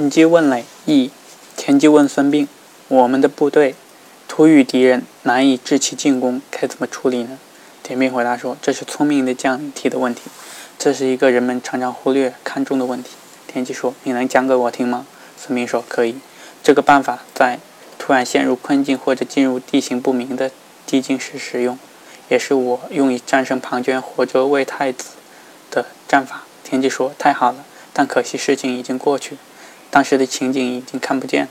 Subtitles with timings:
[0.00, 1.10] 田忌问累一，
[1.58, 2.46] 田忌问孙膑
[2.88, 3.74] ：“我们的部队
[4.26, 7.38] 突遇敌人，难以置其进攻，该怎么处理呢？”
[7.84, 10.22] 田膑回答说：“这是聪明的将领提的问题，
[10.78, 13.10] 这是一个人们常常忽略看重的问题。”
[13.46, 15.04] 田忌说：“你能讲给我听吗？”
[15.36, 16.16] 孙膑说：“可以。
[16.62, 17.60] 这个办法在
[17.98, 20.50] 突然陷入困境或者进入地形不明的
[20.86, 21.78] 地境时使用，
[22.30, 25.10] 也是我用以战胜庞涓或者魏太子
[25.70, 29.36] 的战法。”田忌说：“太好了，但可惜事情已经过去。”
[29.90, 31.48] 当时的情景已经看不见。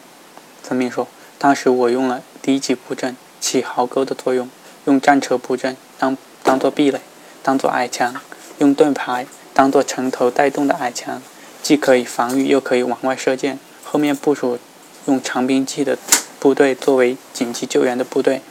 [0.63, 1.07] 孙膑说
[1.37, 4.47] ：“当时我用了低级布阵，起壕沟的作用；
[4.85, 7.01] 用战车布阵，当当做壁垒，
[7.43, 8.13] 当做矮墙；
[8.59, 11.21] 用盾牌，当做城头带动的矮墙，
[11.61, 13.59] 既可以防御，又可以往外射箭。
[13.83, 14.59] 后面部署
[15.07, 15.97] 用长兵器的
[16.39, 18.41] 部队作为紧急救援的部队。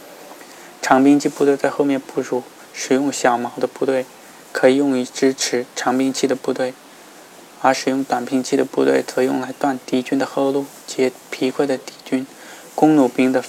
[0.82, 4.04] 长兵器部队在后面部署，使用小矛的部队，
[4.52, 6.74] 可以用于支持长兵器的部队。”
[7.60, 12.26] 而使用短兵器的部队则用来断敌军的后路，解疲溃的敌军。
[12.74, 13.42] 弓弩兵的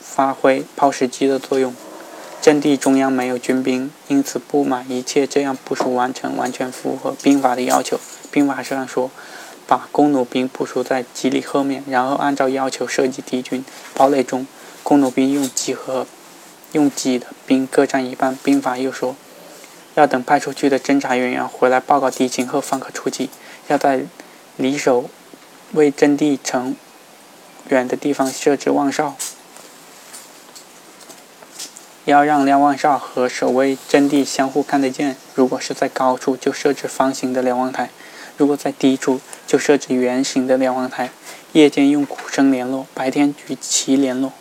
[0.00, 1.74] 发挥抛石机的作用。
[2.40, 7.98] 阵地中央没有军兵，因此不满一切这样部署完成，完全符合兵法的要求。
[8.30, 9.10] 兵法上说，
[9.66, 14.46] 把弓弩兵部署在机里后面，然后按照要求射击敌军堡垒中。
[14.82, 16.06] 弓弩兵用几和
[16.70, 18.38] 用几的兵各占一半。
[18.44, 19.16] 兵法又说。
[19.96, 23.28] 要等派出去的侦察人员回来报告敌情后方可出击。
[23.68, 24.02] 要在
[24.56, 25.10] 离守
[25.72, 26.76] 卫阵地城
[27.68, 29.16] 远的地方设置望哨。
[32.04, 35.16] 要让瞭望哨和守卫阵地相互看得见。
[35.34, 37.88] 如果是在高处，就设置方形的瞭望台；
[38.36, 41.10] 如果在低处，就设置圆形的瞭望台。
[41.52, 44.32] 夜间用鼓声联络，白天举旗联络。